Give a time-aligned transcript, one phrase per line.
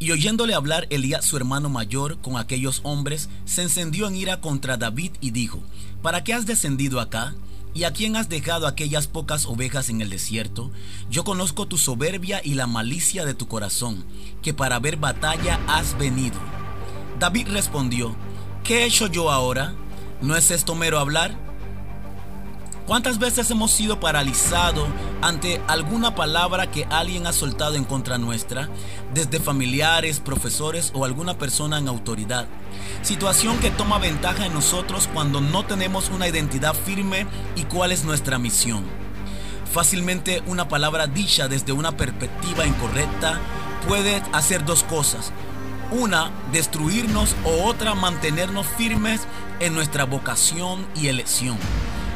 [0.00, 4.78] Y oyéndole hablar Elías su hermano mayor con aquellos hombres, se encendió en ira contra
[4.78, 5.60] David y dijo,
[6.00, 7.34] ¿Para qué has descendido acá?
[7.74, 10.70] ¿Y a quién has dejado aquellas pocas ovejas en el desierto?
[11.10, 14.06] Yo conozco tu soberbia y la malicia de tu corazón,
[14.40, 16.40] que para ver batalla has venido.
[17.18, 18.16] David respondió,
[18.64, 19.74] ¿qué he hecho yo ahora?
[20.22, 21.49] ¿No es esto mero hablar?
[22.86, 24.88] ¿Cuántas veces hemos sido paralizados
[25.22, 28.68] ante alguna palabra que alguien ha soltado en contra nuestra,
[29.14, 32.46] desde familiares, profesores o alguna persona en autoridad?
[33.02, 38.04] Situación que toma ventaja en nosotros cuando no tenemos una identidad firme y cuál es
[38.04, 38.82] nuestra misión.
[39.72, 43.38] Fácilmente una palabra dicha desde una perspectiva incorrecta
[43.86, 45.32] puede hacer dos cosas.
[45.92, 49.20] Una, destruirnos o otra, mantenernos firmes
[49.60, 51.56] en nuestra vocación y elección.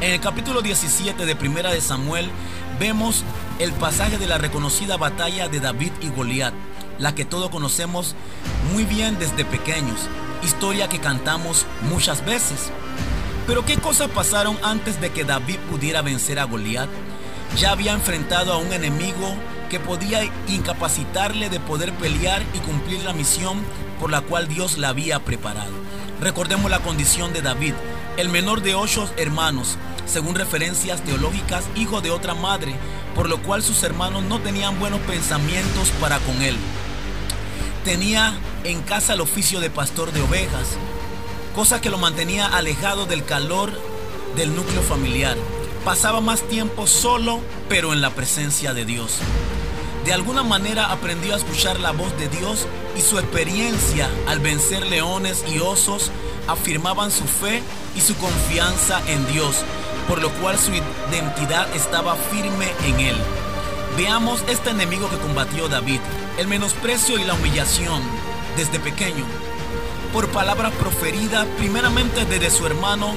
[0.00, 2.30] En el capítulo 17 de Primera de Samuel
[2.78, 3.24] vemos
[3.58, 6.54] el pasaje de la reconocida batalla de David y Goliat,
[7.00, 8.14] la que todos conocemos
[8.72, 9.98] muy bien desde pequeños,
[10.44, 12.70] historia que cantamos muchas veces.
[13.48, 16.88] Pero ¿qué cosas pasaron antes de que David pudiera vencer a Goliat?
[17.56, 19.34] Ya había enfrentado a un enemigo
[19.68, 23.64] que podía incapacitarle de poder pelear y cumplir la misión
[23.98, 25.87] por la cual Dios la había preparado.
[26.20, 27.74] Recordemos la condición de David,
[28.16, 32.74] el menor de ocho hermanos, según referencias teológicas, hijo de otra madre,
[33.14, 36.56] por lo cual sus hermanos no tenían buenos pensamientos para con él.
[37.84, 40.76] Tenía en casa el oficio de pastor de ovejas,
[41.54, 43.70] cosa que lo mantenía alejado del calor
[44.34, 45.36] del núcleo familiar.
[45.84, 49.18] Pasaba más tiempo solo, pero en la presencia de Dios.
[50.08, 54.86] De alguna manera aprendió a escuchar la voz de Dios y su experiencia al vencer
[54.86, 56.10] leones y osos
[56.46, 57.62] afirmaban su fe
[57.94, 59.56] y su confianza en Dios,
[60.08, 63.16] por lo cual su identidad estaba firme en él.
[63.98, 66.00] Veamos este enemigo que combatió David,
[66.38, 68.00] el menosprecio y la humillación
[68.56, 69.26] desde pequeño,
[70.14, 73.12] por palabras proferidas primeramente desde su hermano,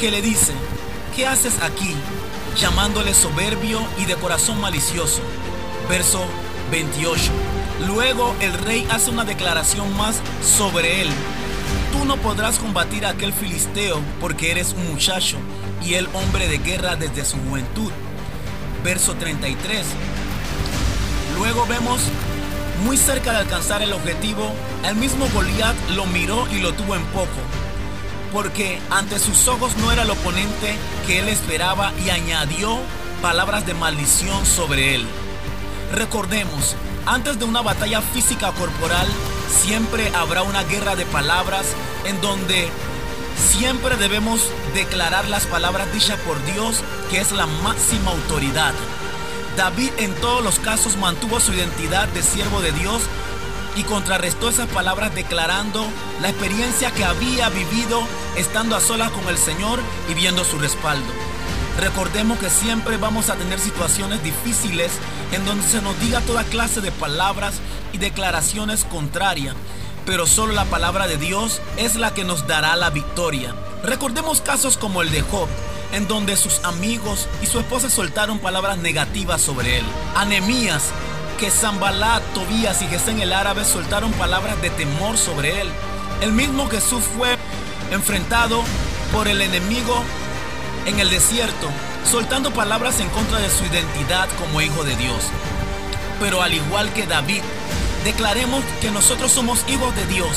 [0.00, 0.54] que le dice,
[1.14, 1.94] ¿qué haces aquí?
[2.56, 5.20] llamándole soberbio y de corazón malicioso.
[5.88, 6.24] Verso
[6.70, 7.20] 28.
[7.86, 11.08] Luego el rey hace una declaración más sobre él.
[11.92, 15.36] Tú no podrás combatir a aquel filisteo porque eres un muchacho
[15.84, 17.90] y el hombre de guerra desde su juventud.
[18.84, 19.86] Verso 33.
[21.38, 22.00] Luego vemos
[22.84, 24.52] muy cerca de alcanzar el objetivo,
[24.84, 27.28] el mismo Goliat lo miró y lo tuvo en poco,
[28.32, 30.74] porque ante sus ojos no era el oponente
[31.06, 32.78] que él esperaba y añadió
[33.20, 35.06] palabras de maldición sobre él.
[35.92, 36.74] Recordemos,
[37.06, 39.06] antes de una batalla física corporal,
[39.48, 41.66] siempre habrá una guerra de palabras
[42.04, 42.70] en donde
[43.36, 44.40] Siempre debemos
[44.74, 46.80] declarar las palabras dichas por Dios,
[47.10, 48.72] que es la máxima autoridad.
[49.56, 53.02] David en todos los casos mantuvo su identidad de siervo de Dios
[53.76, 55.84] y contrarrestó esas palabras declarando
[56.20, 58.02] la experiencia que había vivido
[58.36, 61.12] estando a solas con el Señor y viendo su respaldo.
[61.78, 64.92] Recordemos que siempre vamos a tener situaciones difíciles
[65.32, 67.54] en donde se nos diga toda clase de palabras
[67.92, 69.56] y declaraciones contrarias
[70.04, 73.54] pero solo la palabra de Dios es la que nos dará la victoria.
[73.84, 75.48] Recordemos casos como el de Job,
[75.92, 79.84] en donde sus amigos y su esposa soltaron palabras negativas sobre él.
[80.16, 80.84] Anemías,
[81.38, 85.68] que Zambalat, Tobías y Gesén el árabe soltaron palabras de temor sobre él.
[86.20, 87.36] El mismo Jesús fue
[87.90, 88.62] enfrentado
[89.12, 90.02] por el enemigo
[90.86, 91.68] en el desierto,
[92.10, 95.24] soltando palabras en contra de su identidad como hijo de Dios.
[96.20, 97.42] Pero al igual que David,
[98.04, 100.36] Declaremos que nosotros somos hijos de Dios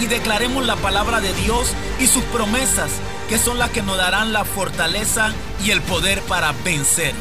[0.00, 1.68] y declaremos la palabra de Dios
[2.00, 2.90] y sus promesas,
[3.28, 5.32] que son las que nos darán la fortaleza
[5.62, 7.14] y el poder para vencer.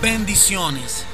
[0.00, 1.09] Bendiciones.